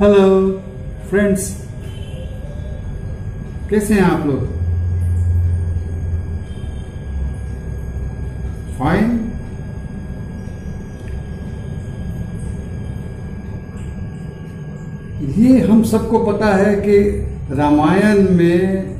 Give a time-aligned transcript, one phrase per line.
[0.00, 0.28] Hello
[1.08, 1.42] friends
[3.70, 4.44] कैसे हैं आप लोग?
[8.78, 9.18] फाइन
[15.38, 16.96] ये हम सबको पता है कि
[17.54, 18.96] रामायण में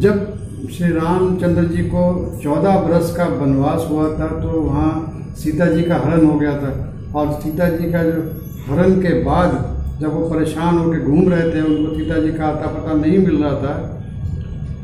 [0.00, 2.04] जब श्री रामचंद्र जी को
[2.42, 4.92] चौदह बरस का वनवास हुआ था तो वहाँ
[5.38, 6.76] सीता जी का हरण हो गया था।
[7.14, 8.20] और सीता जी का जो
[8.66, 9.50] हरण के बाद
[10.00, 13.42] जब वो परेशान होकर घूम रहे थे, उनको सीता जी का आता पता नहीं मिल
[13.42, 13.74] रहा था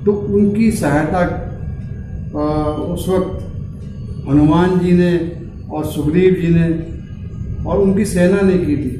[0.05, 1.20] तो उनकी सहायता
[2.84, 5.12] उस वक्त हनुमान जी ने
[5.73, 6.67] और सुग्रीव जी ने
[7.65, 8.93] और उनकी सेना ने की थी।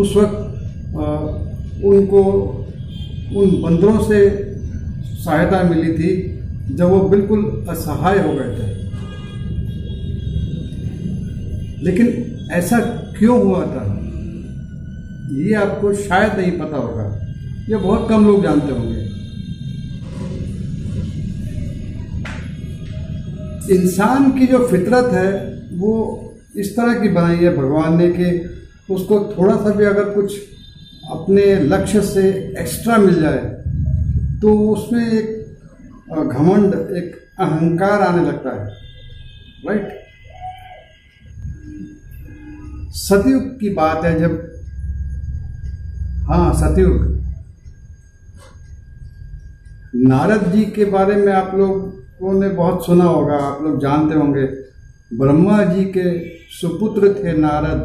[0.00, 2.22] उस वक्त उनको
[3.36, 4.28] उन बंदरों से
[5.24, 6.10] सहायता मिली थी,
[6.70, 8.81] जब वो बिल्कुल असहाय हो गए थे।
[11.82, 12.78] लेकिन ऐसा
[13.18, 13.84] क्यों हुआ था?
[15.32, 17.04] ये आपको शायद नहीं पता होगा।
[17.68, 19.00] ये बहुत कम लोग जानते होंगे।
[23.74, 25.28] इंसान की जो फितरत है,
[25.78, 25.92] वो
[26.56, 28.30] इस तरह की बनाई है भगवान ने कि
[28.90, 30.34] उसको थोड़ा सा भी अगर कुछ
[31.10, 32.28] अपने लक्ष्य से
[32.60, 33.38] एक्स्ट्रा मिल जाए
[34.42, 35.42] तो उसमें एक
[36.12, 38.70] घमंड, एक अहंकार आने लगता है।
[39.66, 40.01] राइट
[42.92, 44.32] सतयुग की बात है जब
[46.28, 47.10] हाँ सतयुग।
[49.94, 54.44] नारद जी के बारे में आप लोगों ने बहुत सुना होगा, आप लोग जानते होंगे।
[55.16, 56.04] ब्रह्मा जी के
[56.50, 57.80] सुपुत्र थे नारद,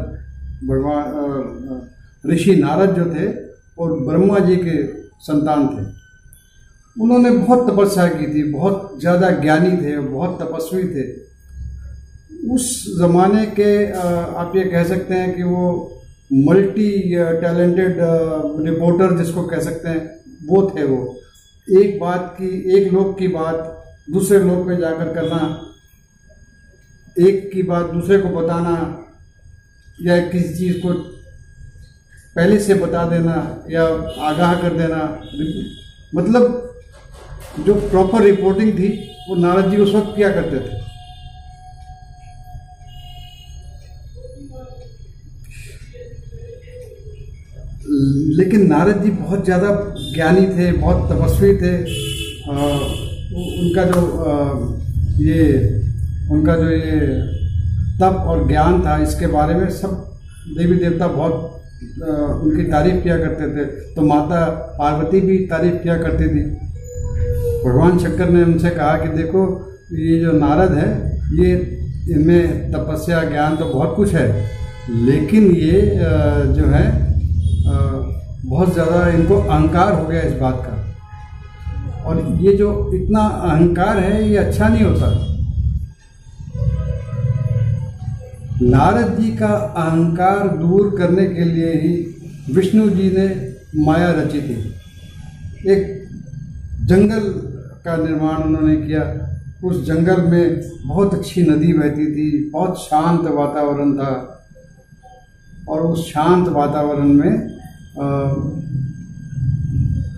[0.64, 1.86] भगवान
[2.24, 3.26] ऋषि नारद जो थे,
[3.78, 4.76] और ब्रह्मा जी के
[5.20, 5.86] संतान थे।
[6.96, 11.27] उन्होंने बहुत तपस्या की थी, बहुत ज़्यादा ज्ञानी थे, बहुत तपस्वी थे।
[12.48, 12.64] उस
[12.98, 15.64] ज़माने के आप ये कह सकते हैं कि वो
[16.30, 16.90] मल्टी
[17.42, 17.96] टैलेंटेड
[18.64, 20.02] रिपोर्टर जिसको कह सकते हैं,
[20.46, 21.00] वो थे वो।
[21.68, 23.74] एक बात की, एक लोग की बात
[24.10, 25.40] दूसरे लोग पे जाकर करना,
[27.16, 28.74] एक की बात दूसरे को बताना
[30.00, 30.92] या किसी चीज़ को
[32.36, 33.36] पहले से बता देना
[33.70, 33.84] या
[34.24, 35.00] आगाह कर देना
[36.14, 36.64] मतलब
[37.66, 38.88] जो प्रॉपर रिपोर्टिंग थी,
[39.28, 40.77] वो नारद जी उस वक्त किया करते थे।
[48.78, 49.68] नारद जी बहुत ज़्यादा
[50.14, 51.70] ज्ञानी थे बहुत तपस्वी थे।
[52.46, 52.66] आ,
[53.60, 54.34] उनका जो आ,
[55.20, 55.40] ये
[56.30, 56.98] उनका जो ये
[58.00, 59.96] तप और ज्ञान था इसके बारे में सब
[60.58, 64.44] देवी देवता बहुत आ, उनकी तारीफ़ किया करते थे। तो माता
[64.78, 66.44] पार्वती भी तारीफ़ किया करती थी।
[67.64, 69.44] भगवान शंकर ने उनसे कहा कि देखो
[69.98, 70.88] ये जो नारद है
[71.34, 71.50] ये
[72.14, 74.26] इनमें तपस्या ज्ञान तो बहुत कुछ है
[75.06, 75.80] लेकिन ये
[76.54, 76.86] जो है
[78.48, 84.28] बहुत ज़्यादा इनको अहंकार हो गया इस बात का। और ये जो इतना अहंकार है,
[84.28, 85.08] ये अच्छा नहीं होता।
[88.62, 91.92] नारद जी का अहंकार दूर करने के लिए ही
[92.54, 93.26] विष्णु जी ने
[93.84, 94.56] माया रची थी।
[95.70, 96.08] एक
[96.86, 97.28] जंगल
[97.84, 99.02] का निर्माण उन्होंने किया।
[99.64, 104.12] उस जंगल में बहुत अच्छी नदी बहती थी, बहुत शांत वातावरण था।
[105.68, 107.57] और उस शांत वातावरण में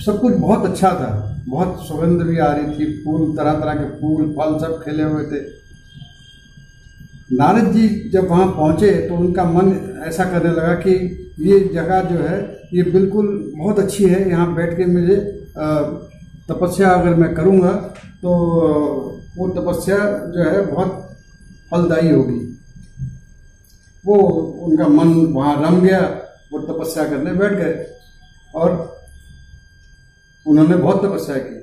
[0.01, 1.09] सब कुछ बहुत अच्छा था।
[1.49, 5.25] बहुत सुगंध भी आ रही थी, फूल तरह तरह के फूल, फल सब खिले हुए
[5.25, 5.41] थे।
[7.33, 9.73] नारद जी जब वहाँ पहुँचे तो उनका मन
[10.07, 10.93] ऐसा करने लगा कि
[11.41, 12.39] ये जगह जो है,
[12.75, 13.27] ये बिल्कुल
[13.57, 15.17] बहुत अच्छी है। यहाँ बैठ के मुझे
[16.49, 17.73] तपस्या अगर मैं करूँगा
[18.23, 18.31] तो
[19.37, 19.99] वो तपस्या
[20.35, 20.91] जो है बहुत
[21.71, 22.41] फलदायी होगी।
[24.05, 24.17] वो
[24.67, 26.01] उनका मन वहाँ रम गया।
[26.53, 27.87] वो तपस्या करने बैठ गए।
[28.55, 29.01] और
[30.47, 31.61] उन्होंने बहुत तपस्या की।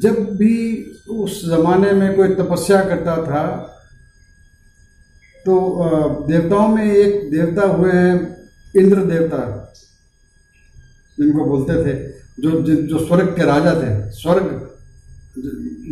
[0.00, 3.68] जब भी उस जमाने में कोई तपस्या करता था
[5.46, 5.54] तो
[6.28, 8.36] देवताओं में एक देवता हुए हैं,
[8.76, 9.72] इंद्र देवता,
[11.18, 12.08] जिनको बोलते थे,
[12.40, 12.50] जो
[12.82, 14.44] जो स्वर्ग के राजा थे, स्वर्ग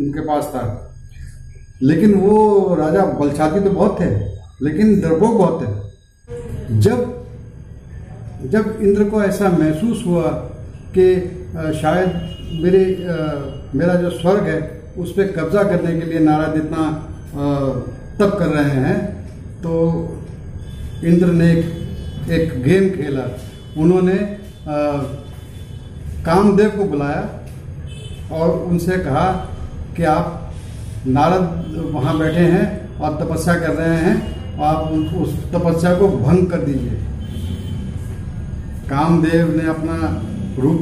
[0.01, 0.90] उनके पास था।
[1.81, 4.09] लेकिन वो राजा बलशाती तो बहुत थे
[4.65, 7.09] लेकिन डरपोक बहुत थे। जब
[8.51, 10.29] जब इंद्र को ऐसा महसूस हुआ
[10.97, 11.05] कि
[11.81, 12.09] शायद
[12.63, 12.83] मेरे
[13.75, 14.59] मेरा जो स्वर्ग है
[14.97, 16.83] उस पर कब्जा करने के लिए नारद इतना
[18.19, 18.97] तप कर रहे हैं
[19.61, 19.73] तो
[21.05, 21.65] इंद्र ने एक,
[22.31, 23.25] एक गेम खेला।
[23.77, 24.17] उन्होंने
[26.25, 27.23] कामदेव को बुलाया
[28.31, 29.25] और उनसे कहा
[29.97, 30.53] कि आप
[31.07, 32.65] नारद वहाँ बैठे हैं
[32.99, 34.15] और तपस्या कर रहे हैं,
[34.59, 34.79] आप
[35.17, 36.97] उस तपस्या को भंग कर दीजिए।
[38.89, 39.97] कामदेव ने अपना
[40.59, 40.79] रूप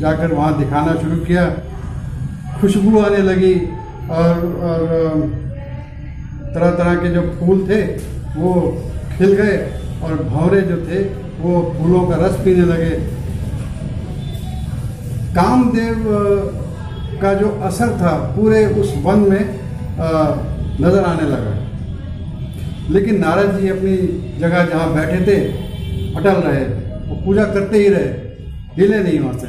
[0.00, 1.44] जाकर वहाँ दिखाना शुरू किया।
[2.60, 3.54] खुशबू आने लगी
[4.10, 4.86] और और
[6.54, 7.82] तरह तरह के जो फूल थे,
[8.36, 8.52] वो
[9.16, 9.56] खिल गए
[10.02, 11.02] और भंवरे जो थे,
[11.40, 12.90] वो फूलों का रस पीने लगे।
[15.34, 16.04] कामदेव
[17.22, 19.59] का जो असर था पूरे उस वन में
[20.00, 21.52] नज़र आने लगा।
[22.90, 23.96] लेकिन नारद जी अपनी
[24.40, 25.36] जगह जहाँ बैठे थे,
[26.14, 26.64] अटल रहे,
[27.08, 28.08] वो पूजा करते ही रहे,
[28.76, 29.48] हिले नहीं वहाँ से।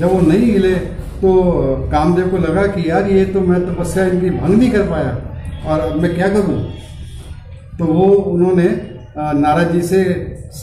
[0.00, 0.74] जब वो नहीं हिले
[1.16, 1.32] तो
[1.92, 5.16] कामदेव को लगा कि यार ये तो मैं तपस्या तो इनकी भंग नहीं कर पाया,
[5.66, 6.58] और अब मैं क्या करूँ?
[7.78, 8.68] तो वो, उन्होंने
[9.16, 10.02] नारद जी से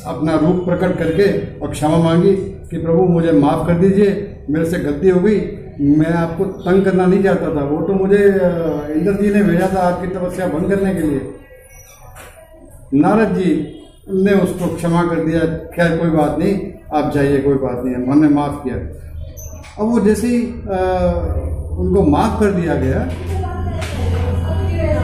[0.08, 1.26] अपना रूप प्रकट करके
[1.60, 2.34] और क्षमा मांगी
[2.70, 4.10] कि प्रभु मुझे माफ़ कर दीजिए,
[4.50, 5.40] मेरे से गलती हो गई
[5.80, 8.24] मैं आपको तंग करना नहीं चाहता था। वो तो मुझे
[8.96, 11.22] इंद्र जी ने भेजा था आपकी तपस्या भंग करने के लिए।
[12.96, 13.52] नारद जी
[14.10, 15.40] ने उसको क्षमा कर दिया।
[15.76, 16.56] खैर, कोई बात नहीं,
[16.94, 18.76] आप जाइए, कोई बात नहीं। है मैंने माफ़ किया।
[19.80, 20.42] अब वो जैसे ही
[21.78, 23.00] उनको माफ़ कर दिया गया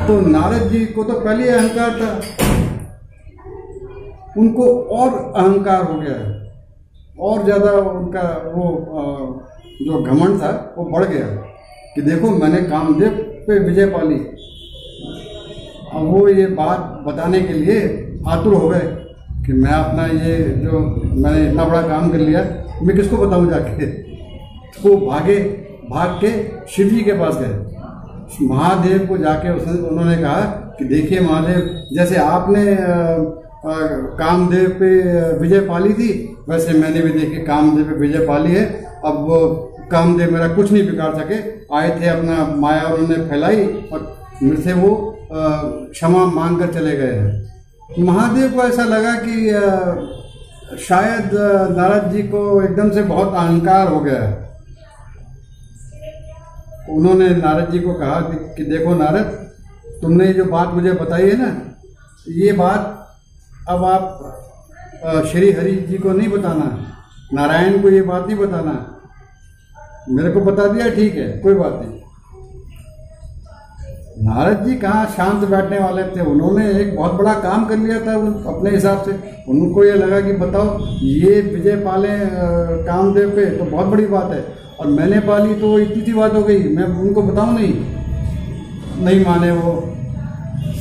[0.07, 2.09] तो नारद जी को तो पहले अहंकार था।
[4.37, 4.65] उनको
[4.95, 6.17] और अहंकार हो गया।
[7.19, 8.21] और ज़्यादा उनका
[8.53, 8.65] वो
[9.81, 11.25] जो घमंड था, वो बढ़ गया।
[11.95, 13.09] कि देखो, मैंने कामदेव
[13.47, 14.15] पे विजय पाली
[15.89, 17.77] अब वो ये बात बताने के लिए
[18.27, 18.79] आतुर हो गए
[19.45, 22.41] कि मैं अपना ये जो मैंने इतना बड़ा काम कर लिया,
[22.83, 23.85] मैं किसको बताऊँ जाके?
[24.83, 25.39] वो भागे,
[25.89, 26.31] भाग के
[26.67, 30.41] शिव जी के पास गए। महादेव को जाके उसने उन्होंने कहा
[30.79, 32.77] कि देखिए महादेव, जैसे आपने
[34.17, 34.89] कामदेव पे
[35.39, 38.65] विजय पाली थी, वैसे मैंने भी देखी कामदेव पे विजय पाली है।
[39.05, 41.37] अब कामदेव मेरा कुछ नहीं बिगाड़ सके।
[41.75, 43.63] आए थे अपना माया उन्होंने फैलाई
[43.93, 43.99] और
[44.43, 44.91] मेरे से वो
[45.31, 49.33] क्षमा मांग कर चले गए हैं। महादेव को ऐसा लगा कि
[50.79, 51.31] शायद
[51.77, 54.47] नारद जी को एकदम से बहुत अहंकार हो गया है।
[56.89, 58.19] उन्होंने नारद जी को कहा
[58.55, 59.25] कि देखो नारद,
[60.01, 61.49] तुमने ये जो बात मुझे बताई है ना,
[62.27, 62.95] ये बात
[63.69, 66.67] अब आप श्री हरि जी को नहीं बताना।
[67.33, 68.73] नारायण को ये बात नहीं बताना।
[70.09, 71.97] मेरे को बता दिया, ठीक है, कोई बात नहीं।
[74.19, 76.21] नारद जी कहाँ शांत बैठने वाले थे?
[76.21, 78.13] उन्होंने एक बहुत बड़ा काम कर लिया था
[78.49, 79.11] अपने हिसाब से।
[79.51, 82.17] उनको ये लगा कि बताओ, ये विजय पाले
[82.85, 84.43] कामदेव पे तो बहुत बड़ी बात है।
[84.79, 87.73] और मैंने पाली तो इतनी सी बात हो गई, मैं उनको बताऊँ नहीं?
[89.05, 89.71] नहीं माने वो।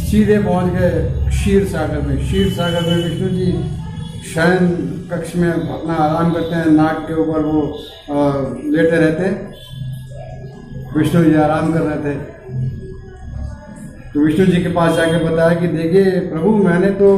[0.01, 3.53] सीधे पहुँच गए क्षीर सागर में। क्षीर सागर में विष्णु जी
[4.29, 4.67] शयन
[5.11, 7.61] कक्ष में अपना आराम करते हैं, नाक के ऊपर वो
[8.73, 9.31] लेटे रहते
[10.91, 12.15] विष्णु जी आराम कर रहे थे।
[14.13, 17.09] तो विष्णु जी के पास जाके बताया कि देखिए, प्रभु, मैंने तो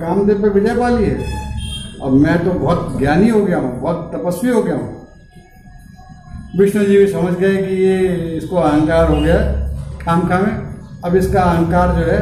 [0.00, 1.16] कामदेव पे विजय पा ली है।
[2.02, 4.96] अब मैं तो बहुत ज्ञानी हो गया हूँ, बहुत तपस्वी हो गया हूँ।
[6.58, 7.96] विष्णु जी भी समझ गए कि ये
[8.36, 9.38] इसको अहंकार हो गया
[10.00, 10.52] खाम खा में।
[11.04, 12.20] अब इसका अहंकार जो है,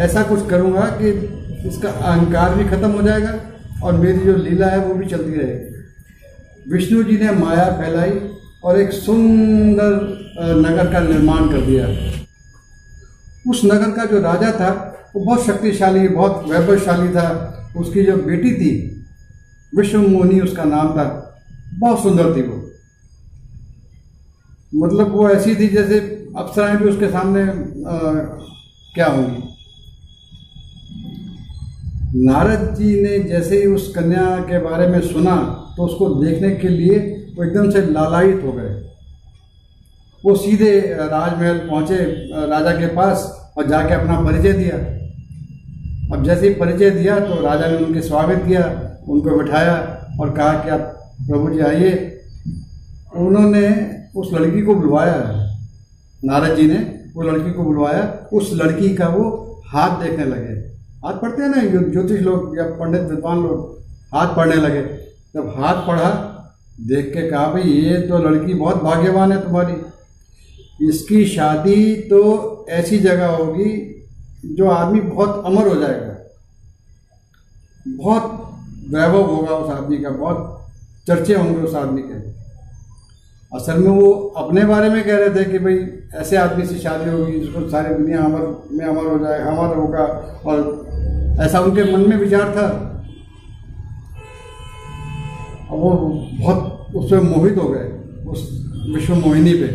[0.00, 1.10] ऐसा कुछ करूँगा कि
[1.68, 3.32] इसका अहंकार भी खत्म हो जाएगा।
[3.84, 8.12] और मेरी जो लीला है वो भी चलती रहेगी। विष्णु जी ने माया फैलाई
[8.64, 9.92] और एक सुंदर
[10.58, 11.86] नगर का निर्माण कर दिया।
[13.50, 14.70] उस नगर का जो राजा था
[15.14, 17.28] वो बहुत शक्तिशाली बहुत वैभवशाली था।
[17.76, 18.72] उसकी जो बेटी थी
[19.76, 21.06] विश्व मोहनी उसका नाम था।
[21.78, 22.60] बहुत सुंदर थी वो।
[24.72, 25.98] मतलब वो ऐसी थी जैसे
[26.36, 27.98] अप्सराएँ भी उसके सामने आ,
[28.94, 29.53] क्या होंगी।
[32.14, 35.36] नारद जी ने जैसे ही उस कन्या के बारे में सुना
[35.76, 36.98] तो उसको देखने के लिए
[37.36, 38.74] वो एकदम से लालायित हो गए।
[40.24, 41.96] वो सीधे राजमहल पहुँचे
[42.48, 43.24] राजा के पास
[43.58, 44.76] और जाके अपना परिचय दिया।
[46.16, 48.64] अब जैसे ही परिचय दिया तो राजा ने उनके स्वागत किया,
[49.08, 49.76] उनको बिठाया
[50.20, 50.80] और कहा कि आप
[51.26, 51.92] प्रभु जी आइए।
[53.16, 53.66] उन्होंने
[54.16, 55.16] उस लड़की को बुलवाया।
[56.24, 56.78] नारद जी ने
[57.14, 59.24] वो लड़की को बुलवाया। उस लड़की का वो
[59.66, 60.53] हाथ देखने लगे।
[61.04, 63.78] हाथ पढ़ते हैं ना ज्योतिष लोग या पंडित विद्वान लोग,
[64.14, 64.82] हाथ पढ़ने लगे।
[65.34, 66.10] जब हाथ पढ़ा,
[66.80, 69.74] देख के कहा, भाई, ये तो लड़की बहुत भाग्यवान है तुम्हारी।
[70.88, 73.90] इसकी शादी तो ऐसी जगह होगी
[74.44, 76.14] जो आदमी बहुत अमर हो जाएगा।
[77.88, 78.50] बहुत
[78.90, 80.66] वैभव होगा उस आदमी का, बहुत
[81.06, 82.34] चर्चे होंगे उस आदमी के।
[83.56, 87.10] असल में वो अपने बारे में कह रहे थे कि, भाई, ऐसे आदमी से शादी
[87.10, 90.04] होगी जिसको सारी दुनिया अमर में अमर हो जाए, अमर होगा
[90.46, 90.83] और
[91.40, 92.66] ऐसा उनके मन में विचार था।
[95.70, 95.90] और वो
[96.40, 97.86] बहुत उससे मोहित हो गए,
[98.26, 98.40] उस
[98.94, 99.66] विश्व मोहिनी पे।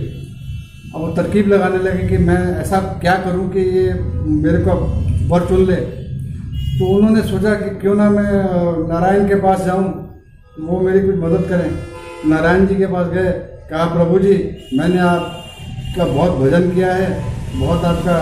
[0.95, 3.93] अब वो तरकीब लगाने लगे कि मैं ऐसा क्या करूँ कि ये
[4.43, 4.71] मेरे को
[5.29, 8.31] वर चुन ले। तो उन्होंने सोचा कि क्यों ना मैं
[8.87, 9.85] नारायण के पास जाऊँ,
[10.59, 13.31] वो मेरी कुछ मदद करें। नारायण जी के पास गए,
[13.69, 14.33] कहा, प्रभु जी,
[14.73, 17.09] मैंने आपका बहुत भजन किया है,
[17.59, 18.17] बहुत आपका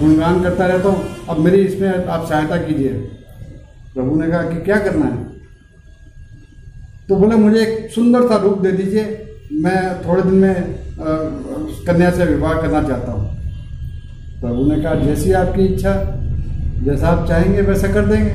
[0.00, 2.92] गुणगान करता रहता हूँ। अब मेरी इसमें आप सहायता कीजिए।
[3.94, 5.28] प्रभु ने कहा कि क्या करना है?
[7.08, 9.04] तो बोले, मुझे एक सुंदर सा रूप दे दीजिए।
[9.62, 10.54] मैं थोड़े दिन में
[11.86, 13.28] कन्या से विवाह करना चाहता हूँ।
[14.40, 15.94] प्रभु ने कहा, जैसी आपकी इच्छा,
[16.84, 18.30] जैसा आप चाहेंगे, वैसा कर देंगे।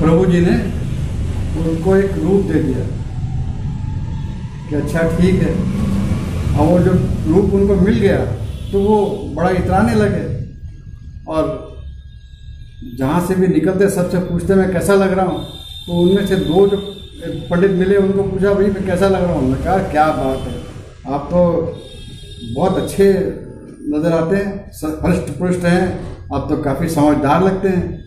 [0.00, 0.56] प्रभु जी ने
[1.60, 2.86] उनको एक रूप दे दिया
[4.68, 5.52] कि अच्छा ठीक है।
[6.56, 6.92] और वो जो
[7.28, 8.18] रूप उनको मिल गया
[8.76, 8.96] तो वो
[9.34, 10.24] बड़ा इतराने लगे।
[11.26, 11.44] और
[12.98, 15.44] जहाँ से भी निकलते सबसे पूछते, मैं कैसा लग रहा हूँ?
[15.86, 16.76] तो उनमें से दो जो
[17.50, 19.42] पंडित मिले, उनको पूछा, भाई, मैं कैसा लग रहा हूँ?
[19.42, 20.54] उन्होंने कहा, क्या बात है।
[21.06, 21.40] आप तो
[22.54, 23.06] बहुत अच्छे
[23.90, 24.50] नज़र आते हैं
[25.04, 25.84] हृष्ट पुष्ट हैं,
[26.34, 28.04] आप तो काफ़ी समझदार लगते हैं।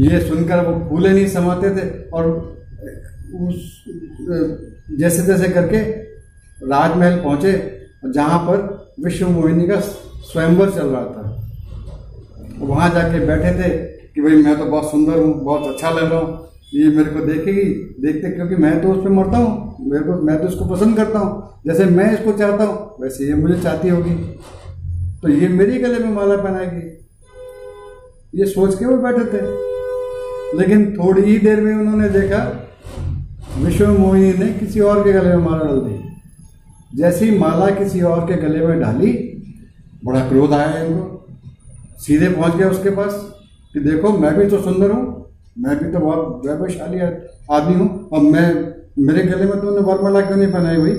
[0.00, 2.30] ये सुनकर वो फूले नहीं समाते थे और
[3.34, 3.84] उस
[4.98, 5.80] जैसे तैसे करके
[6.62, 7.52] राजमहल पहुँचे
[8.04, 11.38] जहाँ पर विश्व मोहिनी का स्वयंवर चल रहा था।
[12.58, 13.68] वहाँ जाके बैठे थे
[14.14, 17.20] कि भाई मैं तो बहुत सुंदर हूँ, बहुत अच्छा लग रहा हूँ। ये मेरे को
[17.20, 17.64] देखेगी,
[18.02, 21.18] देखते क्योंकि मैं तो उस पर मरता हूँ, मेरे को, मैं तो इसको पसंद करता
[21.18, 24.14] हूँ। जैसे मैं इसको चाहता हूँ, वैसे ये मुझे चाहती होगी।
[25.22, 26.98] तो ये मेरी गले में माला पहनाएगी।
[28.40, 29.40] ये सोच के वो बैठे थे।
[30.58, 32.68] लेकिन थोड़ी ही देर में उन्होंने देखा,
[33.58, 36.11] विश्व मोहिनी ने किसी और के गले में माला डाल दी।
[36.96, 39.12] जैसी माला किसी और के गले में डाली,
[40.04, 41.28] बड़ा क्रोध आया इनको।
[41.98, 43.14] सीधे पहुँच गया उसके पास
[43.74, 47.00] कि देखो, मैं भी तो सुंदर हूँ, मैं भी तो बहुत वैभवशाली
[47.50, 50.94] आदमी हूँ, और मैं, मेरे गले में तुमने वरमाला क्यों नहीं पहनाई हुई?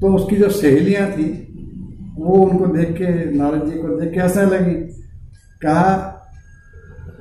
[0.00, 1.48] तो उसकी जो सहेलियाँ थी,
[2.18, 4.74] वो उनको देख के, नारद जी को देख के हंसने लगी।
[5.62, 5.94] कहा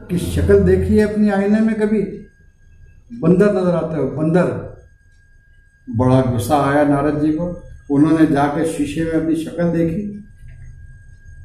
[0.10, 2.02] कि शक्ल देखी है अपनी आईने में कभी?
[3.22, 4.71] बंदर नज़र आते हो, बंदर।
[5.96, 7.46] बड़ा गुस्सा आया नारद जी को।
[7.92, 10.04] उन्होंने जाकर शीशे में अपनी शक्ल देखी।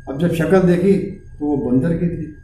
[0.08, 2.34] अब जब शक्ल देखी तो वो बंदर की थी।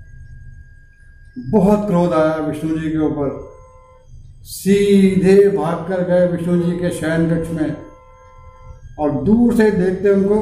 [1.50, 3.30] बहुत क्रोध आया विष्णु जी के ऊपर।
[4.46, 7.76] सीधे भाग कर गए विष्णु जी के शयन कक्ष में।
[8.98, 10.40] और दूर से देखते उनको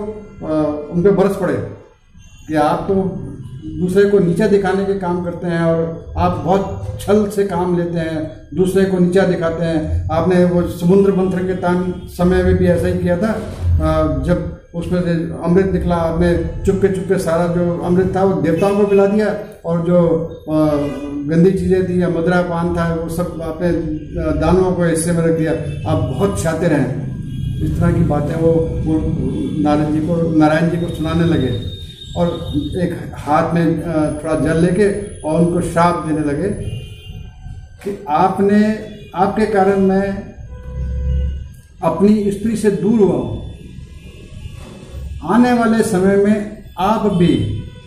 [0.92, 1.54] उन पर बरस पड़े
[2.48, 2.94] कि आप तो
[3.80, 7.98] दूसरे को नीचा दिखाने के काम करते हैं और आप बहुत छल से काम लेते
[7.98, 8.20] हैं,
[8.54, 12.86] दूसरे को नीचा दिखाते हैं। आपने वो समुद्र मंथन के टाइम समय में भी ऐसा
[12.86, 13.32] ही किया था
[14.24, 15.10] जब उसमें से
[15.44, 16.34] अमृत निकला, आपने
[16.66, 19.98] चुपके चुपके सारा जो अमृत था वो देवताओं को पिला दिया और जो
[21.30, 23.72] गंदी चीज़ें थी या मदरा पान था, वो सब आपने
[24.40, 25.52] दानों को हिस्से में रख दिया।
[25.90, 27.08] आप बहुत छाते रहें।
[27.60, 28.52] इस तरह की बातें वो
[28.84, 28.94] वो
[29.62, 31.48] नारायण जी को, नारायण जी को सुनाने लगे।
[32.16, 32.26] और
[32.82, 33.80] एक हाथ में
[34.14, 34.88] थोड़ा जल लेके
[35.20, 36.48] और उनको श्राप देने लगे
[37.82, 38.60] कि आपने,
[39.14, 40.06] आपके कारण मैं
[41.82, 43.38] अपनी स्त्री से दूर हुआ हूँ।
[45.34, 47.34] आने वाले समय में आप भी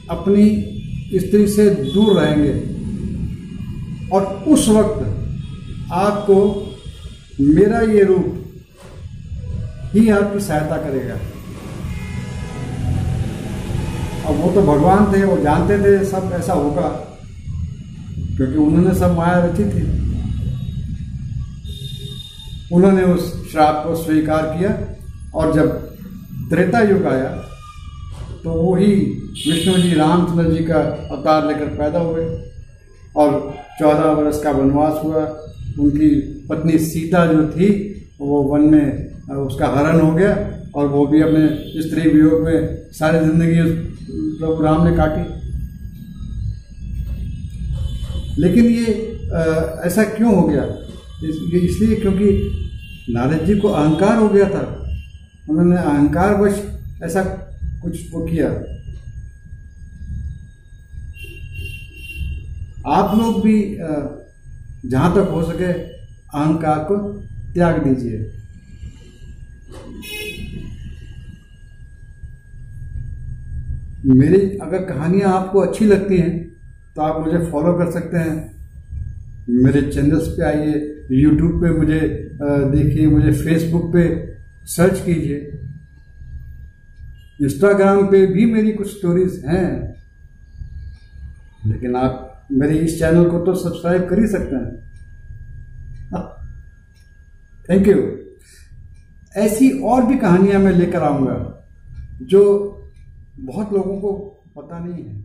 [0.09, 0.45] अपनी
[1.19, 2.53] स्त्री से दूर रहेंगे
[4.09, 6.37] और उस वक्त आपको
[7.39, 8.39] मेरा ये रूप
[9.93, 11.17] ही आपकी सहायता करेगा।
[14.25, 16.87] अब वो तो भगवान थे, वो जानते थे, सब ऐसा होगा।
[18.37, 19.81] क्योंकि उन्होंने सब माया रची थी।
[22.73, 24.69] उन्होंने उस श्राप को स्वीकार किया
[25.35, 25.67] और जब
[26.49, 27.29] त्रेता युग आया
[28.43, 28.87] तो वो ही
[29.47, 30.79] विष्णु जी, रामचंद्र जी का
[31.11, 32.25] अवतार लेकर पैदा हुए
[33.15, 35.23] और चौदह वर्ष का वनवास हुआ।
[35.79, 36.09] उनकी
[36.49, 37.69] पत्नी सीता जो थी,
[38.19, 38.87] वो वन में,
[39.37, 40.33] उसका हरण हो गया
[40.75, 43.61] और वो भी अपने स्त्री वियोग में सारी ज़िंदगी
[44.37, 45.23] प्रभु राम ने काटी।
[48.41, 49.41] लेकिन ये आ,
[49.85, 50.63] ऐसा क्यों हो गया?
[51.23, 52.25] इस, इसलिए क्योंकि
[53.09, 54.63] नारद जी को अहंकार हो गया था।
[55.49, 56.61] उन्होंने अहंकार वश
[57.03, 57.23] ऐसा
[57.81, 58.49] कुछ वो किया।
[62.91, 63.77] आप लोग भी
[64.89, 65.71] जहाँ तक हो सके
[66.35, 66.97] अहंकार को
[67.53, 68.42] त्याग दीजिए।
[74.03, 76.31] मेरी अगर कहानियाँ आपको अच्छी लगती हैं
[76.95, 78.35] तो आप मुझे फॉलो कर सकते हैं।
[79.63, 80.73] मेरे चैनल्स पे आइए
[81.11, 81.99] यूट्यूब पे मुझे
[82.41, 84.03] देखिए, मुझे फेसबुक पे
[84.67, 85.59] सर्च कीजिए।
[87.39, 89.95] इंस्टाग्राम पे भी मेरी कुछ स्टोरीज हैं,
[91.65, 94.71] लेकिन आप मेरे इस चैनल को तो सब्सक्राइब कर ही सकते हैं।
[97.69, 97.97] थैंक यू
[99.35, 101.35] ऐसी और भी कहानियाँ मैं लेकर आऊँगा,
[102.21, 102.43] जो
[103.39, 104.13] बहुत लोगों को
[104.57, 105.22] पता नहीं है।